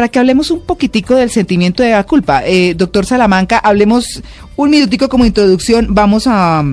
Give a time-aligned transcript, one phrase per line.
[0.00, 2.42] para que hablemos un poquitico del sentimiento de la culpa.
[2.46, 4.22] Eh, doctor Salamanca, hablemos
[4.56, 5.88] un minutico como introducción.
[5.90, 6.64] Vamos a,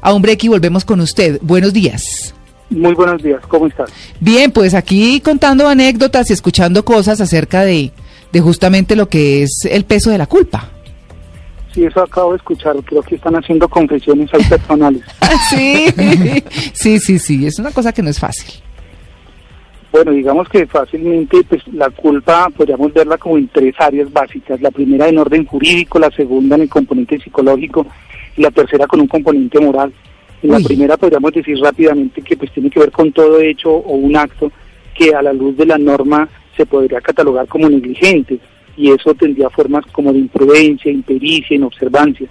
[0.00, 1.38] a un break y volvemos con usted.
[1.42, 2.34] Buenos días.
[2.70, 3.90] Muy buenos días, ¿cómo estás?
[4.18, 7.92] Bien, pues aquí contando anécdotas y escuchando cosas acerca de,
[8.32, 10.70] de justamente lo que es el peso de la culpa.
[11.74, 12.76] Sí, eso acabo de escuchar.
[12.86, 15.02] Creo que están haciendo confesiones ahí personales.
[15.50, 15.84] sí,
[16.72, 17.46] sí, sí, sí.
[17.46, 18.54] Es una cosa que no es fácil.
[19.92, 24.60] Bueno, digamos que fácilmente pues la culpa podríamos verla como en tres áreas básicas.
[24.60, 27.86] La primera en orden jurídico, la segunda en el componente psicológico
[28.36, 29.92] y la tercera con un componente moral.
[30.42, 33.94] En la primera podríamos decir rápidamente que pues tiene que ver con todo hecho o
[33.94, 34.52] un acto
[34.94, 38.38] que a la luz de la norma se podría catalogar como negligente
[38.76, 42.28] y eso tendría formas como de imprudencia, impericia, inobservancia.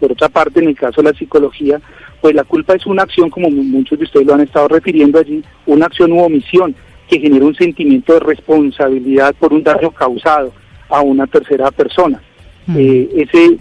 [0.00, 1.80] Por otra parte, en el caso de la psicología,
[2.20, 5.42] pues la culpa es una acción, como muchos de ustedes lo han estado refiriendo allí,
[5.64, 6.74] una acción u omisión
[7.08, 10.52] que genera un sentimiento de responsabilidad por un daño causado
[10.88, 12.20] a una tercera persona.
[12.66, 12.76] Mm.
[12.78, 13.58] Eh, ese,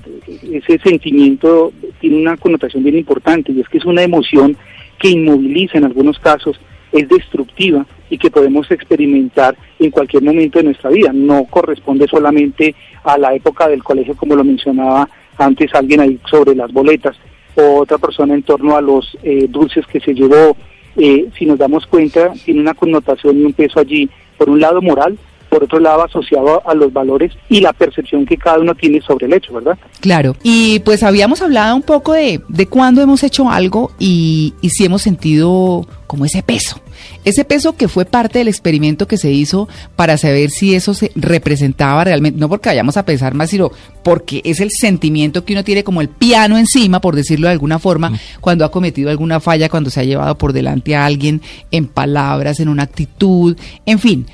[0.52, 4.58] ese sentimiento tiene una connotación bien importante y es que es una emoción
[4.98, 6.60] que inmoviliza en algunos casos,
[6.92, 11.12] es destructiva y que podemos experimentar en cualquier momento de nuestra vida.
[11.14, 12.74] No corresponde solamente
[13.04, 17.18] a la época del colegio, como lo mencionaba antes alguien ahí sobre las boletas,
[17.56, 20.56] o otra persona en torno a los eh, dulces que se llevó,
[20.98, 24.82] eh, si nos damos cuenta, tiene una connotación y un peso allí, por un lado
[24.82, 25.18] moral,
[25.56, 29.26] por otro lado asociado a los valores y la percepción que cada uno tiene sobre
[29.26, 29.78] el hecho, ¿verdad?
[30.02, 34.72] Claro, y pues habíamos hablado un poco de, de cuándo hemos hecho algo y, y
[34.72, 36.82] si hemos sentido como ese peso,
[37.24, 41.10] ese peso que fue parte del experimento que se hizo para saber si eso se
[41.16, 43.72] representaba realmente, no porque vayamos a pensar más, sino
[44.04, 47.80] porque es el sentimiento que uno tiene como el piano encima, por decirlo de alguna
[47.80, 48.12] forma,
[48.42, 52.60] cuando ha cometido alguna falla, cuando se ha llevado por delante a alguien en palabras,
[52.60, 54.26] en una actitud, en fin.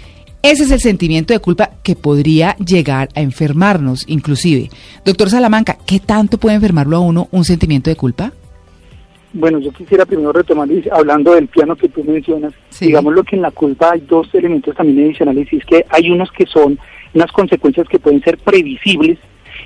[0.43, 4.69] Ese es el sentimiento de culpa que podría llegar a enfermarnos, inclusive.
[5.05, 8.31] Doctor Salamanca, ¿qué tanto puede enfermarlo a uno un sentimiento de culpa?
[9.33, 13.43] Bueno, yo quisiera primero retomar, hablando del piano que tú mencionas, digamos lo que en
[13.43, 16.77] la culpa hay dos elementos también adicionales, y es que hay unos que son
[17.13, 19.19] unas consecuencias que pueden ser previsibles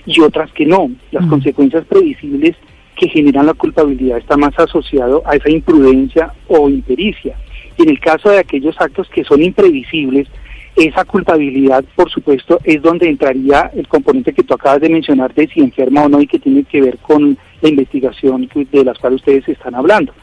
[0.05, 0.91] y otras que no.
[1.11, 2.55] Las consecuencias previsibles
[2.95, 7.35] que generan la culpabilidad están más asociado a esa imprudencia o impericia.
[7.77, 10.27] Y en el caso de aquellos actos que son imprevisibles,
[10.75, 15.47] esa culpabilidad, por supuesto, es donde entraría el componente que tú acabas de mencionar de
[15.47, 19.21] si enferma o no y que tiene que ver con la investigación de las cuales
[19.21, 20.13] ustedes están hablando.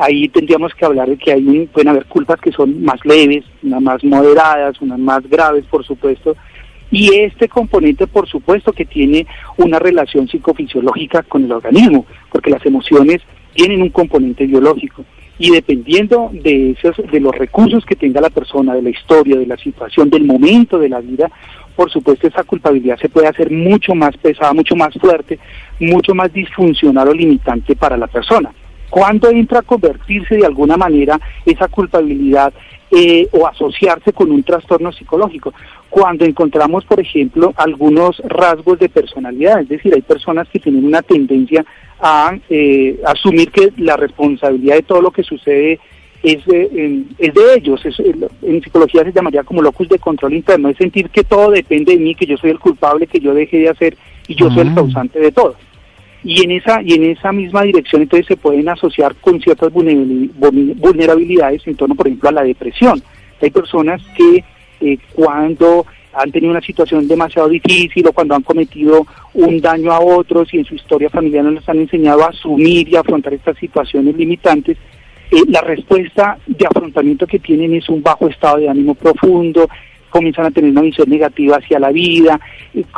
[0.00, 3.82] Ahí tendríamos que hablar de que hay pueden haber culpas que son más leves, unas
[3.82, 6.36] más moderadas, unas más graves, por supuesto,
[6.90, 9.26] y este componente, por supuesto, que tiene
[9.56, 13.20] una relación psicofisiológica con el organismo, porque las emociones
[13.54, 15.04] tienen un componente biológico
[15.38, 19.46] y dependiendo de esos de los recursos que tenga la persona, de la historia, de
[19.46, 21.30] la situación, del momento de la vida,
[21.74, 25.38] por supuesto esa culpabilidad se puede hacer mucho más pesada, mucho más fuerte,
[25.80, 28.52] mucho más disfuncional o limitante para la persona.
[28.90, 32.54] ¿Cuándo entra a convertirse de alguna manera esa culpabilidad
[32.90, 35.52] eh, o asociarse con un trastorno psicológico?
[35.90, 41.02] Cuando encontramos, por ejemplo, algunos rasgos de personalidad, es decir, hay personas que tienen una
[41.02, 41.64] tendencia
[42.00, 45.78] a eh, asumir que la responsabilidad de todo lo que sucede
[46.22, 47.80] es de, es de ellos.
[48.42, 51.98] en psicología se llamaría como locus de control interno, es sentir que todo depende de
[51.98, 53.96] mí, que yo soy el culpable, que yo deje de hacer
[54.26, 54.74] y yo soy el ah.
[54.74, 55.54] causante de todo.
[56.24, 61.66] Y en esa y en esa misma dirección entonces se pueden asociar con ciertas vulnerabilidades
[61.66, 63.02] en torno, por ejemplo, a la depresión.
[63.42, 64.42] Hay personas que
[64.80, 65.84] eh, cuando
[66.14, 70.58] han tenido una situación demasiado difícil o cuando han cometido un daño a otros y
[70.58, 74.78] en su historia familiar no les han enseñado a asumir y afrontar estas situaciones limitantes,
[75.30, 79.68] eh, la respuesta de afrontamiento que tienen es un bajo estado de ánimo profundo,
[80.14, 82.38] comienzan a tener una visión negativa hacia la vida,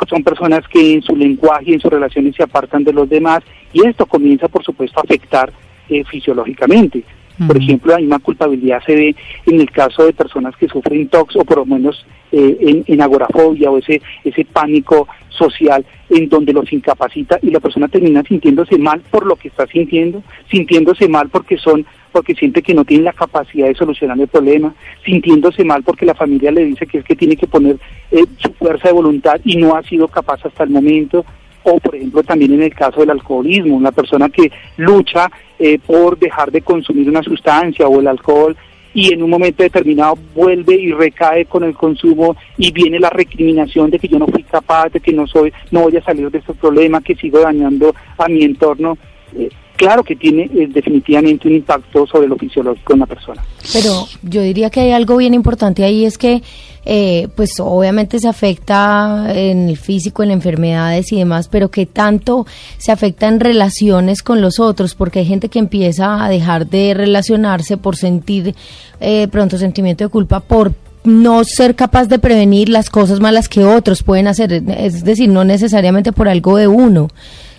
[0.07, 3.41] son personas que en su lenguaje y en sus relaciones se apartan de los demás
[3.73, 5.51] y esto comienza por supuesto a afectar
[5.89, 7.03] eh, fisiológicamente.
[7.45, 9.15] Por ejemplo, la misma culpabilidad se ve
[9.45, 13.69] en el caso de personas que sufren TOX o por lo menos eh, en, agorafobia
[13.69, 19.01] o ese, ese pánico social en donde los incapacita y la persona termina sintiéndose mal
[19.11, 23.13] por lo que está sintiendo, sintiéndose mal porque son porque siente que no tiene la
[23.13, 24.73] capacidad de solucionar el problema,
[25.05, 27.77] sintiéndose mal porque la familia le dice que es que tiene que poner
[28.11, 31.23] eh, su fuerza de voluntad y no ha sido capaz hasta el momento,
[31.63, 36.17] o por ejemplo también en el caso del alcoholismo, una persona que lucha eh, por
[36.17, 38.55] dejar de consumir una sustancia o el alcohol
[38.93, 43.91] y en un momento determinado vuelve y recae con el consumo y viene la recriminación
[43.91, 46.39] de que yo no fui capaz, de que no soy, no voy a salir de
[46.39, 48.97] este problema, que sigo dañando a mi entorno.
[49.37, 53.43] Eh, claro que tiene eh, definitivamente un impacto sobre lo fisiológico de una persona.
[53.71, 56.41] Pero yo diría que hay algo bien importante ahí, es que
[56.83, 62.45] eh, pues obviamente se afecta en el físico, en enfermedades y demás, pero que tanto
[62.77, 66.93] se afecta en relaciones con los otros, porque hay gente que empieza a dejar de
[66.93, 68.55] relacionarse por sentir
[68.99, 73.63] eh, pronto sentimiento de culpa por no ser capaz de prevenir las cosas malas que
[73.63, 77.09] otros pueden hacer, es decir, no necesariamente por algo de uno,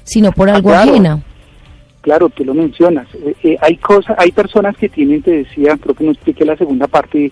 [0.05, 1.23] sino por algo ajena
[2.01, 3.07] claro, tú lo mencionas.
[3.15, 6.57] Eh, eh, hay cosas, hay personas que tienen, te decía, creo que no expliqué la
[6.57, 7.31] segunda parte,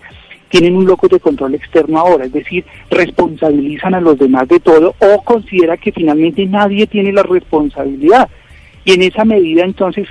[0.49, 4.95] tienen un locus de control externo ahora, es decir, responsabilizan a los demás de todo
[4.99, 8.29] o considera que finalmente nadie tiene la responsabilidad.
[8.85, 10.07] Y en esa medida entonces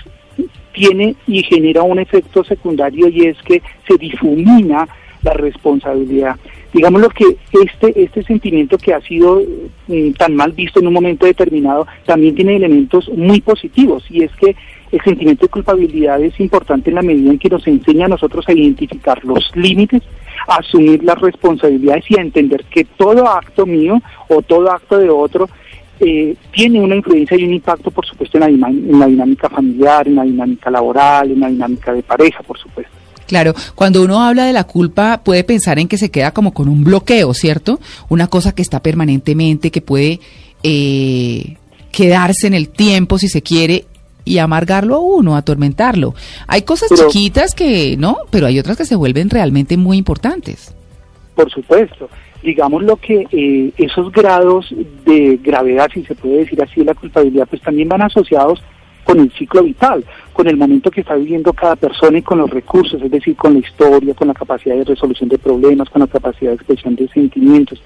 [0.73, 4.87] tiene y genera un efecto secundario y es que se difumina
[5.23, 6.37] la responsabilidad.
[6.77, 9.41] Digamos lo que este, este sentimiento que ha sido
[9.87, 14.31] mm, tan mal visto en un momento determinado también tiene elementos muy positivos y es
[14.37, 14.55] que
[14.93, 18.47] el sentimiento de culpabilidad es importante en la medida en que nos enseña a nosotros
[18.47, 20.03] a identificar los límites,
[20.47, 25.09] a asumir las responsabilidades y a entender que todo acto mío o todo acto de
[25.09, 25.49] otro
[26.01, 30.17] eh, tiene una influencia y un impacto, por supuesto, en en la dinámica familiar, en
[30.17, 33.06] la dinámica laboral, en la dinámica de pareja, por supuesto.
[33.27, 36.69] Claro, cuando uno habla de la culpa puede pensar en que se queda como con
[36.69, 37.81] un bloqueo, ¿cierto?
[38.09, 40.21] Una cosa que está permanentemente, que puede
[40.63, 41.57] eh,
[41.91, 43.85] quedarse en el tiempo si se quiere
[44.25, 46.15] y amargarlo a uno, atormentarlo.
[46.47, 50.75] Hay cosas chiquitas que no, pero hay otras que se vuelven realmente muy importantes.
[51.35, 52.09] Por supuesto.
[52.43, 54.67] Digamos lo que eh, esos grados
[55.05, 58.63] de gravedad, si se puede decir así, de la culpabilidad, pues también van asociados
[59.05, 60.05] con el ciclo vital,
[60.37, 63.55] con el momento que está viviendo cada persona y con los recursos, es decir, con
[63.55, 67.09] la historia, con la capacidad de resolución de problemas, con la capacidad de expresión de
[67.09, 67.83] sentimientos.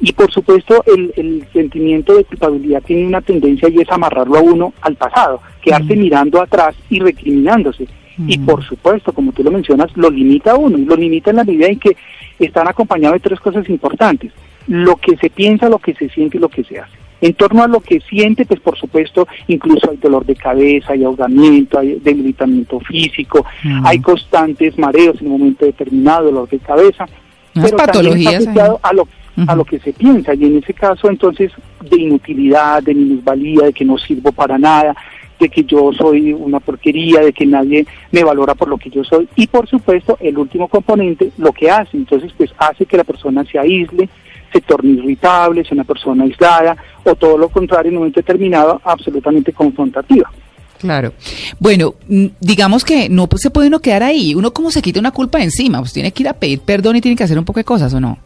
[0.00, 4.72] Y por supuesto, el, sentimiento de culpabilidad tiene una tendencia y es amarrarlo a uno
[4.80, 5.98] al pasado, quedarse mm.
[5.98, 7.86] mirando atrás y recriminándose.
[8.26, 8.46] Y mm.
[8.46, 11.44] por supuesto, como tú lo mencionas, lo limita a uno y lo limita en la
[11.44, 11.94] medida en que
[12.38, 14.32] están acompañados de tres cosas importantes.
[14.66, 17.01] Lo que se piensa, lo que se siente y lo que se hace.
[17.22, 21.04] En torno a lo que siente, pues por supuesto, incluso hay dolor de cabeza, hay
[21.04, 23.46] ahogamiento, hay debilitamiento físico,
[23.84, 27.06] hay constantes mareos en un momento determinado, dolor de cabeza.
[27.54, 29.08] pero patologías también está asociado a lo,
[29.46, 31.52] a lo que se piensa, y en ese caso entonces
[31.88, 34.94] de inutilidad, de minusvalía, de que no sirvo para nada,
[35.38, 39.04] de que yo soy una porquería, de que nadie me valora por lo que yo
[39.04, 39.28] soy.
[39.36, 43.44] Y por supuesto, el último componente, lo que hace, entonces pues hace que la persona
[43.44, 44.08] se aísle,
[44.52, 48.80] se torne irritable, sea una persona aislada o todo lo contrario en un momento determinado
[48.84, 50.30] absolutamente confrontativa.
[50.78, 51.12] Claro.
[51.60, 54.34] Bueno, mm, digamos que no se puede uno quedar ahí.
[54.34, 57.00] Uno como se quita una culpa encima, pues tiene que ir a pedir perdón y
[57.00, 58.18] tiene que hacer un poco de cosas, ¿o no?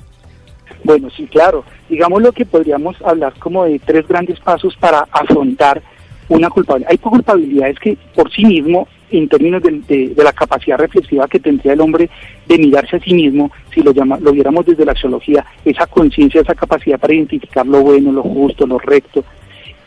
[0.83, 1.65] Bueno, sí, claro.
[1.89, 5.83] Digamos lo que podríamos hablar como de tres grandes pasos para afrontar
[6.29, 6.91] una culpabilidad.
[6.91, 11.81] Hay culpabilidades que por sí mismo en términos de, la capacidad reflexiva que tendría el
[11.81, 12.09] hombre
[12.47, 16.41] de mirarse a sí mismo, si lo, llama, lo viéramos desde la axiología, esa conciencia,
[16.41, 19.25] esa capacidad para identificar lo bueno, lo justo, lo recto.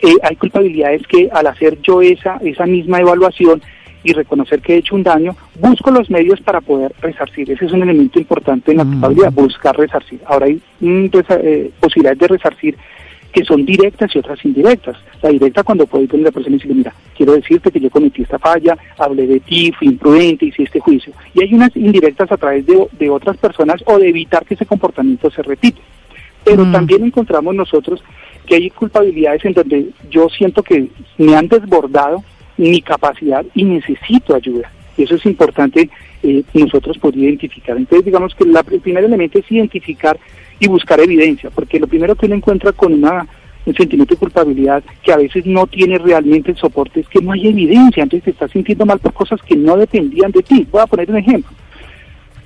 [0.01, 3.62] Eh, hay culpabilidades que al hacer yo esa, esa misma evaluación
[4.04, 7.51] y reconocer que he hecho un daño, busco los medios para poder resarcir.
[7.51, 10.21] Ese es un elemento importante en la culpabilidad, buscar resarcir.
[10.25, 12.77] Ahora hay mm, pues, eh, posibilidades de resarcir
[13.31, 14.97] que son directas y otras indirectas.
[15.21, 17.89] La directa cuando puedo ir con la persona y decirle, mira, quiero decirte que yo
[17.89, 21.13] cometí esta falla, hablé de ti, fui imprudente, hice este juicio.
[21.33, 24.65] Y hay unas indirectas a través de, de otras personas o de evitar que ese
[24.65, 25.79] comportamiento se repita.
[26.43, 26.71] Pero mm.
[26.71, 28.01] también encontramos nosotros
[28.45, 30.87] que hay culpabilidades en donde yo siento que
[31.18, 32.23] me han desbordado
[32.57, 34.71] mi capacidad y necesito ayuda.
[34.97, 35.89] Y eso es importante
[36.23, 37.77] eh, nosotros poder identificar.
[37.77, 40.19] Entonces, digamos que la, el primer elemento es identificar
[40.59, 43.25] y buscar evidencia, porque lo primero que uno encuentra con una,
[43.66, 47.31] un sentimiento de culpabilidad que a veces no tiene realmente el soporte es que no
[47.31, 50.68] hay evidencia, entonces te estás sintiendo mal por cosas que no dependían de ti.
[50.69, 51.51] Voy a poner un ejemplo.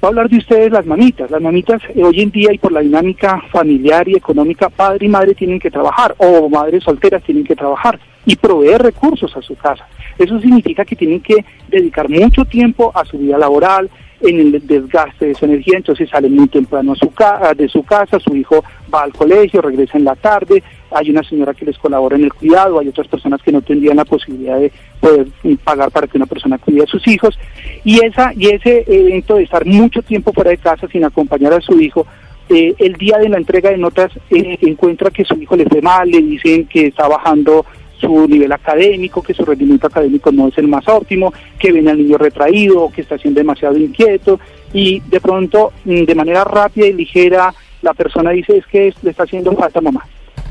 [0.04, 1.32] Voy a hablar de ustedes las mamitas.
[1.32, 5.10] Las mamitas eh, hoy en día y por la dinámica familiar y económica, padre y
[5.10, 9.56] madre tienen que trabajar o madres solteras tienen que trabajar y proveer recursos a su
[9.56, 9.88] casa.
[10.18, 13.90] Eso significa que tienen que dedicar mucho tiempo a su vida laboral,
[14.24, 17.12] en el desgaste de su energía, entonces sale muy temprano su
[17.56, 18.64] de su casa, su hijo
[18.94, 22.34] va al colegio, regresa en la tarde, hay una señora que les colabora en el
[22.34, 25.28] cuidado, hay otras personas que no tendrían la posibilidad de poder
[25.64, 27.38] pagar para que una persona cuide a sus hijos,
[27.84, 31.62] y, esa, y ese evento de estar mucho tiempo fuera de casa sin acompañar a
[31.62, 32.08] su hijo,
[32.50, 35.82] eh, el día de la entrega de notas eh, encuentra que su hijo le fue
[35.82, 37.66] mal, le dicen que está bajando
[38.04, 41.98] su nivel académico, que su rendimiento académico no es el más óptimo, que viene al
[41.98, 44.40] niño retraído, que está siendo demasiado inquieto
[44.74, 49.12] y de pronto mm, de manera rápida y ligera la persona dice es que le
[49.12, 50.06] está haciendo falta mamá.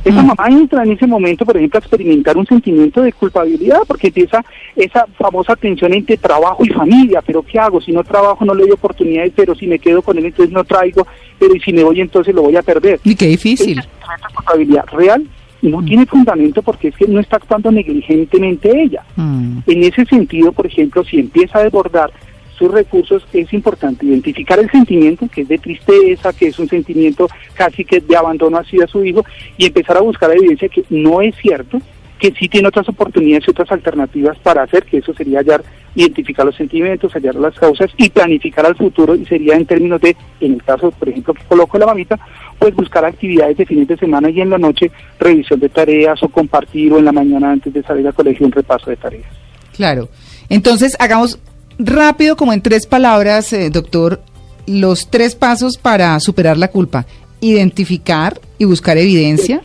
[0.04, 4.08] Esa mamá entra en ese momento, por ejemplo, a experimentar un sentimiento de culpabilidad porque
[4.08, 4.44] empieza
[4.74, 7.22] esa famosa tensión entre trabajo y familia.
[7.24, 7.80] Pero ¿qué hago?
[7.80, 10.64] Si no trabajo no le doy oportunidades, pero si me quedo con él entonces no
[10.64, 11.06] traigo,
[11.38, 12.98] pero si me voy entonces lo voy a perder.
[13.04, 13.78] Y qué difícil.
[13.78, 15.24] Esa culpabilidad real
[15.62, 15.86] no mm.
[15.86, 19.02] tiene fundamento porque es que no está actuando negligentemente ella.
[19.16, 19.58] Mm.
[19.66, 22.10] En ese sentido, por ejemplo, si empieza a desbordar
[22.58, 27.28] sus recursos, es importante identificar el sentimiento, que es de tristeza, que es un sentimiento
[27.54, 29.24] casi que de abandono hacia su hijo,
[29.56, 31.80] y empezar a buscar evidencia que no es cierto,
[32.22, 35.64] que sí tiene otras oportunidades y otras alternativas para hacer, que eso sería hallar,
[35.96, 40.16] identificar los sentimientos, hallar las causas y planificar al futuro, y sería en términos de,
[40.38, 42.16] en el caso, por ejemplo, que coloco la mamita,
[42.60, 46.28] pues buscar actividades de fines de semana y en la noche revisión de tareas o
[46.28, 49.26] compartir o en la mañana antes de salir al colegio un repaso de tareas.
[49.74, 50.08] Claro.
[50.48, 51.40] Entonces, hagamos
[51.76, 54.22] rápido, como en tres palabras, eh, doctor,
[54.68, 57.04] los tres pasos para superar la culpa.
[57.40, 59.60] Identificar y buscar evidencia.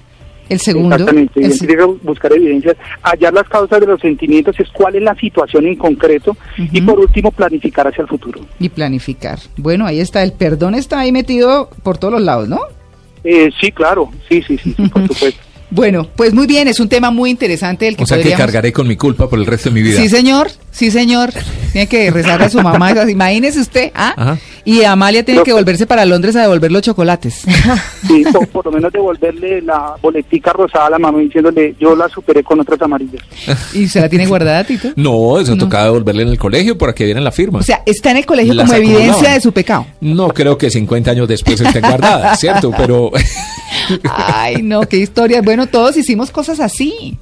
[0.49, 0.95] El segundo.
[0.95, 5.65] Exactamente, identificar, buscar evidencias, hallar las causas de los sentimientos, es cuál es la situación
[5.67, 6.35] en concreto.
[6.57, 8.41] Y por último, planificar hacia el futuro.
[8.59, 9.39] Y planificar.
[9.57, 12.59] Bueno, ahí está, el perdón está ahí metido por todos los lados, ¿no?
[13.23, 15.47] Eh, sí, claro, sí, sí, sí, por supuesto.
[15.69, 18.71] Bueno, pues muy bien, es un tema muy interesante el que O sea que cargaré
[18.71, 19.99] con mi culpa por el resto de mi vida.
[19.99, 21.31] Sí, señor, sí, señor.
[21.73, 22.93] Tiene que rezar a su mamá.
[23.09, 24.37] Imagínese usted, ¿ah?
[24.67, 27.45] Y Amalia tiene que volverse para Londres a devolver los chocolates.
[28.05, 32.43] Sí, por, lo menos devolverle la boletica rosada a la mamá diciéndole, yo la superé
[32.43, 33.21] con otras amarillas.
[33.73, 34.89] ¿Y se la tiene guardada, Tito?
[34.97, 37.59] No, eso tocaba devolverle en el colegio para que viene la firma.
[37.59, 39.85] O sea, está en el colegio como evidencia de su pecado.
[40.01, 42.73] No creo que 50 años después esté guardada, ¿cierto?
[42.75, 43.11] Pero...
[44.03, 45.41] Ay, no, qué historia.
[45.41, 47.17] Bueno, todos hicimos cosas así.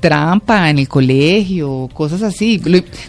[0.00, 2.58] Trampa en el colegio, cosas así.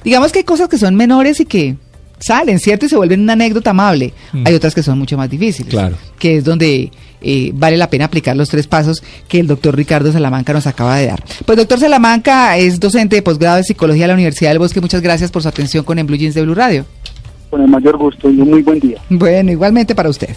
[0.03, 1.77] digamos que hay cosas que son menores y que
[2.19, 2.85] salen, ¿cierto?
[2.85, 4.13] Y se vuelven una anécdota amable.
[4.33, 4.47] Mm.
[4.47, 5.71] Hay otras que son mucho más difíciles.
[5.71, 5.95] Claro.
[6.19, 10.11] Que es donde eh, vale la pena aplicar los tres pasos que el doctor Ricardo
[10.11, 11.23] Salamanca nos acaba de dar.
[11.45, 14.81] Pues doctor Salamanca es docente de posgrado de psicología de la Universidad del Bosque.
[14.81, 16.85] Muchas gracias por su atención con En Blue Jeans de Blue Radio.
[17.49, 18.99] Con el mayor gusto y un muy buen día.
[19.09, 20.35] Bueno, igualmente para usted.